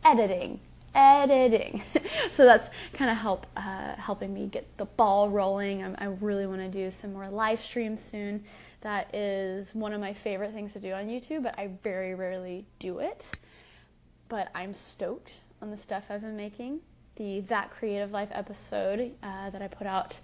Editing 0.05 0.61
editing. 0.97 1.83
so 2.31 2.45
that's 2.45 2.71
kind 2.95 3.11
of 3.11 3.17
help 3.19 3.47
uh, 3.57 3.95
helping 3.97 4.35
me 4.35 4.47
get 4.47 4.67
the 4.79 4.87
ball 4.87 5.29
rolling. 5.29 5.85
I'm, 5.85 5.95
i 5.99 6.07
really 6.07 6.47
want 6.47 6.61
to 6.61 6.69
do 6.69 6.91
some 6.91 7.13
more 7.13 7.29
live 7.29 7.61
streams 7.61 8.01
soon. 8.01 8.43
That 8.81 9.15
is 9.15 9.75
one 9.75 9.93
of 9.93 10.01
my 10.01 10.13
favorite 10.13 10.53
things 10.53 10.73
to 10.73 10.81
do 10.81 10.93
on 10.93 11.07
YouTube, 11.07 11.43
but 11.43 11.59
I 11.59 11.71
very 11.83 12.15
rarely 12.15 12.65
do 12.79 12.99
it. 12.99 13.39
But 14.29 14.51
I'm 14.55 14.75
stoked 14.75 15.37
on 15.63 15.71
the 15.71 15.77
stuff 15.77 16.07
I've 16.11 16.23
been 16.23 16.37
making. 16.37 16.81
The 17.17 17.41
That 17.41 17.71
Creative 17.71 18.11
Life 18.11 18.29
episode 18.33 19.13
uh, 19.23 19.51
that 19.51 19.63
I 19.63 19.69
put 19.69 19.87
out 19.87 20.21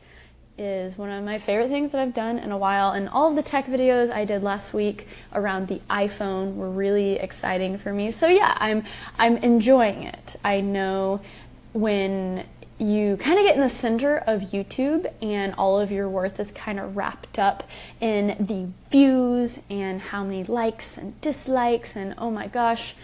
is 0.59 0.99
one 0.99 1.11
of 1.11 1.25
my 1.25 1.39
favorite 1.39 1.69
things 1.69 1.93
that 1.93 2.01
I've 2.01 2.15
done 2.15 2.39
in 2.39 2.53
a 2.53 2.59
while. 2.59 2.93
And 2.93 3.09
all 3.09 3.35
the 3.35 3.43
tech 3.43 3.67
videos 3.67 4.11
I 4.11 4.25
did 4.25 4.43
last 4.43 4.75
week 4.75 5.09
around 5.33 5.69
the 5.69 5.81
iPhone 5.91 6.55
were 6.55 6.71
really 6.71 7.15
exciting 7.15 7.79
for 7.79 7.93
me. 7.93 8.11
So 8.11 8.29
yeah, 8.29 8.57
I'm 8.61 8.85
I'm 9.19 9.39
enjoying 9.39 10.05
it. 10.05 10.37
I 10.45 10.61
know 10.61 11.21
when 11.73 12.45
you 12.79 13.17
kind 13.19 13.39
of 13.39 13.45
get 13.45 13.55
in 13.55 13.63
the 13.63 13.69
center 13.69 14.19
of 14.27 14.41
YouTube 14.43 15.11
and 15.23 15.55
all 15.57 15.79
of 15.79 15.93
your 15.93 16.09
worth 16.09 16.41
is 16.41 16.51
kind 16.51 16.81
of 16.81 16.97
wrapped 16.97 17.39
up 17.39 17.63
in 18.01 18.29
the 18.41 18.69
views 18.91 19.61
and 19.71 20.01
how 20.01 20.25
many 20.25 20.43
likes 20.45 20.97
and 20.97 21.19
dislikes 21.21 21.95
and 21.95 22.15
oh 22.19 22.31
my 22.31 22.49
gosh, 22.49 22.95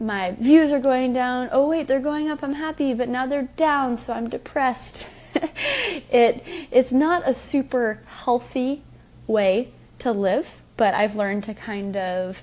my 0.00 0.32
views 0.32 0.72
are 0.72 0.80
going 0.80 1.12
down. 1.12 1.48
Oh 1.52 1.68
wait, 1.68 1.86
they're 1.86 2.00
going 2.00 2.30
up. 2.30 2.42
I'm 2.42 2.54
happy, 2.54 2.94
but 2.94 3.08
now 3.08 3.26
they're 3.26 3.48
down, 3.56 3.96
so 3.96 4.12
I'm 4.12 4.28
depressed. 4.28 5.06
it 6.10 6.44
it's 6.70 6.92
not 6.92 7.22
a 7.26 7.32
super 7.32 8.02
healthy 8.06 8.82
way 9.26 9.72
to 9.98 10.12
live, 10.12 10.60
but 10.76 10.94
I've 10.94 11.16
learned 11.16 11.44
to 11.44 11.54
kind 11.54 11.96
of 11.96 12.42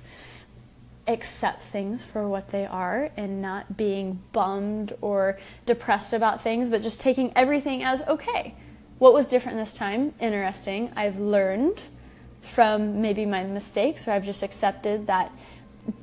accept 1.07 1.63
things 1.63 2.03
for 2.03 2.27
what 2.27 2.49
they 2.49 2.65
are 2.65 3.09
and 3.17 3.41
not 3.41 3.75
being 3.75 4.21
bummed 4.31 4.93
or 5.01 5.37
depressed 5.65 6.13
about 6.13 6.41
things, 6.41 6.69
but 6.69 6.81
just 6.81 7.01
taking 7.01 7.31
everything 7.35 7.83
as 7.83 8.01
okay. 8.03 8.55
What 8.99 9.13
was 9.13 9.27
different 9.27 9.57
this 9.57 9.73
time? 9.73 10.13
Interesting. 10.19 10.91
I've 10.95 11.19
learned 11.19 11.81
from 12.41 13.01
maybe 13.01 13.25
my 13.25 13.43
mistakes, 13.43 14.07
or 14.07 14.11
I've 14.11 14.25
just 14.25 14.43
accepted 14.43 15.07
that 15.07 15.31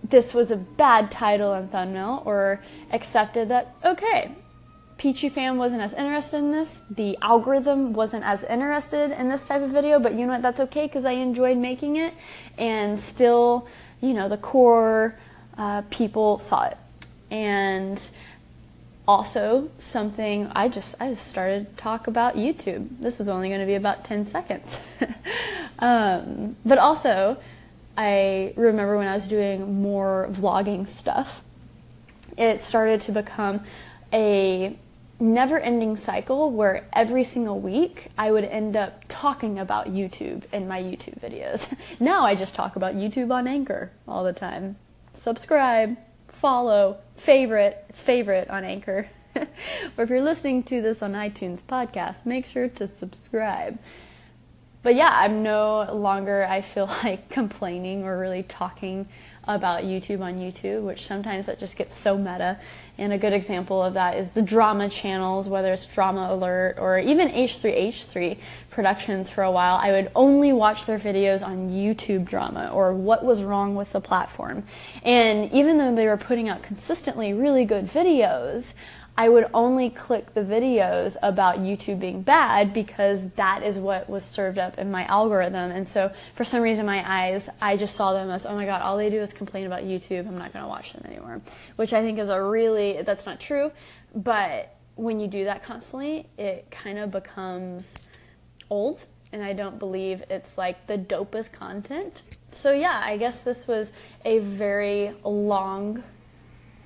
this 0.04 0.34
was 0.34 0.50
a 0.50 0.56
bad 0.56 1.10
title 1.10 1.54
and 1.54 1.70
thumbnail, 1.70 2.22
or 2.26 2.60
accepted 2.92 3.48
that, 3.48 3.74
okay, 3.84 4.32
Peachy 5.00 5.30
Fam 5.30 5.56
wasn't 5.56 5.80
as 5.80 5.94
interested 5.94 6.36
in 6.36 6.52
this. 6.52 6.84
The 6.90 7.16
algorithm 7.22 7.94
wasn't 7.94 8.22
as 8.22 8.44
interested 8.44 9.18
in 9.18 9.30
this 9.30 9.48
type 9.48 9.62
of 9.62 9.70
video, 9.70 9.98
but 9.98 10.12
you 10.12 10.26
know 10.26 10.32
what? 10.32 10.42
That's 10.42 10.60
okay 10.60 10.84
because 10.84 11.06
I 11.06 11.12
enjoyed 11.12 11.56
making 11.56 11.96
it, 11.96 12.12
and 12.58 13.00
still, 13.00 13.66
you 14.02 14.12
know, 14.12 14.28
the 14.28 14.36
core 14.36 15.18
uh, 15.56 15.84
people 15.88 16.38
saw 16.38 16.66
it. 16.66 16.76
And 17.30 17.98
also 19.08 19.70
something 19.78 20.52
I 20.54 20.68
just 20.68 21.00
I 21.00 21.14
just 21.14 21.26
started 21.26 21.70
to 21.70 21.82
talk 21.82 22.06
about 22.06 22.34
YouTube. 22.34 22.86
This 23.00 23.18
was 23.18 23.26
only 23.26 23.48
going 23.48 23.60
to 23.60 23.66
be 23.66 23.76
about 23.76 24.04
10 24.04 24.26
seconds. 24.26 24.78
um, 25.78 26.56
but 26.66 26.76
also, 26.76 27.38
I 27.96 28.52
remember 28.54 28.98
when 28.98 29.08
I 29.08 29.14
was 29.14 29.28
doing 29.28 29.80
more 29.80 30.28
vlogging 30.30 30.86
stuff, 30.86 31.42
it 32.36 32.60
started 32.60 33.00
to 33.02 33.12
become 33.12 33.64
a 34.12 34.76
never 35.20 35.58
ending 35.58 35.96
cycle 35.96 36.50
where 36.50 36.86
every 36.92 37.24
single 37.24 37.60
week 37.60 38.08
I 38.16 38.32
would 38.32 38.44
end 38.44 38.76
up 38.76 39.04
talking 39.08 39.58
about 39.58 39.88
YouTube 39.88 40.44
in 40.52 40.66
my 40.66 40.80
YouTube 40.82 41.20
videos. 41.20 41.74
now 42.00 42.24
I 42.24 42.34
just 42.34 42.54
talk 42.54 42.76
about 42.76 42.94
YouTube 42.94 43.30
on 43.30 43.46
Anchor 43.46 43.92
all 44.08 44.24
the 44.24 44.32
time. 44.32 44.76
Subscribe, 45.14 45.96
follow, 46.28 46.98
favorite. 47.16 47.84
It's 47.88 48.02
favorite 48.02 48.48
on 48.48 48.64
Anchor. 48.64 49.08
or 49.36 49.46
if 49.98 50.10
you're 50.10 50.22
listening 50.22 50.62
to 50.64 50.80
this 50.80 51.02
on 51.02 51.12
iTunes 51.12 51.62
podcast, 51.62 52.26
make 52.26 52.46
sure 52.46 52.68
to 52.68 52.86
subscribe. 52.86 53.78
But 54.82 54.94
yeah, 54.94 55.12
I'm 55.14 55.42
no 55.42 55.92
longer, 55.92 56.46
I 56.48 56.62
feel 56.62 56.86
like, 57.04 57.28
complaining 57.28 58.04
or 58.04 58.18
really 58.18 58.42
talking 58.42 59.08
about 59.54 59.82
YouTube 59.82 60.20
on 60.20 60.38
YouTube, 60.38 60.82
which 60.82 61.06
sometimes 61.06 61.46
that 61.46 61.58
just 61.58 61.76
gets 61.76 61.96
so 61.96 62.16
meta. 62.16 62.58
And 62.98 63.12
a 63.12 63.18
good 63.18 63.32
example 63.32 63.82
of 63.82 63.94
that 63.94 64.16
is 64.16 64.32
the 64.32 64.42
drama 64.42 64.88
channels, 64.88 65.48
whether 65.48 65.72
it's 65.72 65.86
Drama 65.86 66.28
Alert 66.30 66.76
or 66.78 66.98
even 66.98 67.28
H3H3 67.28 68.38
Productions 68.70 69.28
for 69.30 69.42
a 69.42 69.50
while. 69.50 69.76
I 69.76 69.92
would 69.92 70.10
only 70.14 70.52
watch 70.52 70.86
their 70.86 70.98
videos 70.98 71.44
on 71.44 71.70
YouTube 71.70 72.28
drama 72.28 72.70
or 72.72 72.92
what 72.92 73.24
was 73.24 73.42
wrong 73.42 73.74
with 73.74 73.92
the 73.92 74.00
platform. 74.00 74.64
And 75.02 75.50
even 75.52 75.78
though 75.78 75.94
they 75.94 76.06
were 76.06 76.16
putting 76.16 76.48
out 76.48 76.62
consistently 76.62 77.32
really 77.32 77.64
good 77.64 77.86
videos, 77.86 78.74
I 79.16 79.28
would 79.28 79.48
only 79.52 79.90
click 79.90 80.32
the 80.32 80.40
videos 80.40 81.16
about 81.22 81.58
YouTube 81.58 82.00
being 82.00 82.22
bad 82.22 82.72
because 82.72 83.30
that 83.32 83.62
is 83.62 83.78
what 83.78 84.08
was 84.08 84.24
served 84.24 84.58
up 84.58 84.78
in 84.78 84.90
my 84.90 85.04
algorithm. 85.04 85.70
And 85.72 85.86
so 85.86 86.10
for 86.34 86.44
some 86.44 86.62
reason, 86.62 86.86
my 86.86 87.04
eyes, 87.06 87.50
I 87.60 87.76
just 87.76 87.94
saw 87.94 88.12
them 88.14 88.30
as, 88.30 88.46
oh 88.46 88.56
my 88.56 88.64
God, 88.64 88.80
all 88.82 88.96
they 88.96 89.10
do 89.10 89.20
is 89.20 89.32
complain 89.32 89.66
about 89.66 89.82
YouTube. 89.82 90.26
I'm 90.26 90.38
not 90.38 90.52
going 90.52 90.64
to 90.64 90.68
watch 90.68 90.94
them 90.94 91.04
anymore, 91.04 91.42
which 91.76 91.92
I 91.92 92.00
think 92.00 92.18
is 92.18 92.30
a 92.30 92.42
really, 92.42 93.02
that's 93.02 93.26
not 93.26 93.40
true. 93.40 93.72
But 94.14 94.74
when 94.94 95.20
you 95.20 95.26
do 95.28 95.44
that 95.44 95.64
constantly, 95.64 96.26
it 96.38 96.70
kind 96.70 96.98
of 96.98 97.10
becomes 97.10 98.08
old. 98.70 99.04
And 99.32 99.44
I 99.44 99.52
don't 99.52 99.78
believe 99.78 100.22
it's 100.30 100.58
like 100.58 100.86
the 100.86 100.98
dopest 100.98 101.52
content. 101.52 102.22
So, 102.52 102.72
yeah, 102.72 103.00
I 103.04 103.16
guess 103.16 103.44
this 103.44 103.68
was 103.68 103.92
a 104.24 104.38
very 104.38 105.14
long 105.22 106.02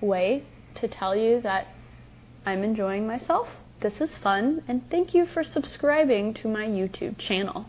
way 0.00 0.44
to 0.74 0.88
tell 0.88 1.16
you 1.16 1.40
that 1.40 1.68
I'm 2.46 2.62
enjoying 2.62 3.06
myself. 3.06 3.62
This 3.80 4.00
is 4.00 4.18
fun, 4.18 4.62
and 4.68 4.88
thank 4.90 5.14
you 5.14 5.24
for 5.24 5.42
subscribing 5.42 6.34
to 6.34 6.48
my 6.48 6.66
YouTube 6.66 7.18
channel. 7.18 7.68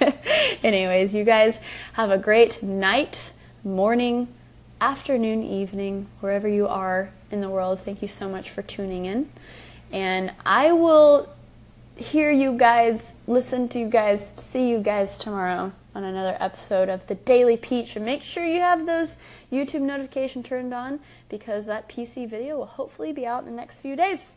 Anyways, 0.62 1.14
you 1.14 1.24
guys 1.24 1.60
have 1.94 2.10
a 2.10 2.18
great 2.18 2.62
night, 2.62 3.32
morning, 3.62 4.28
afternoon, 4.80 5.42
evening, 5.42 6.06
wherever 6.20 6.48
you 6.48 6.66
are 6.66 7.10
in 7.30 7.40
the 7.40 7.50
world. 7.50 7.80
Thank 7.80 8.02
you 8.02 8.08
so 8.08 8.28
much 8.28 8.50
for 8.50 8.62
tuning 8.62 9.04
in. 9.04 9.30
And 9.92 10.32
I 10.44 10.72
will 10.72 11.28
hear 11.96 12.30
you 12.30 12.56
guys, 12.56 13.14
listen 13.26 13.68
to 13.70 13.78
you 13.78 13.88
guys, 13.88 14.34
see 14.38 14.70
you 14.70 14.80
guys 14.80 15.18
tomorrow 15.18 15.72
on 15.94 16.04
another 16.04 16.36
episode 16.40 16.88
of 16.88 17.06
the 17.06 17.14
Daily 17.14 17.56
Peach. 17.56 17.96
And 17.96 18.04
make 18.04 18.22
sure 18.22 18.44
you 18.44 18.60
have 18.60 18.86
those 18.86 19.16
YouTube 19.52 19.82
notification 19.82 20.42
turned 20.42 20.74
on 20.74 21.00
because 21.28 21.66
that 21.66 21.88
PC 21.88 22.28
video 22.28 22.58
will 22.58 22.66
hopefully 22.66 23.12
be 23.12 23.26
out 23.26 23.40
in 23.40 23.46
the 23.46 23.56
next 23.56 23.80
few 23.80 23.96
days. 23.96 24.36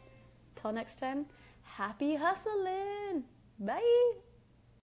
Till 0.55 0.71
next 0.71 0.99
time, 0.99 1.25
happy 1.63 2.15
hustling. 2.15 3.23
Bye. 3.59 4.26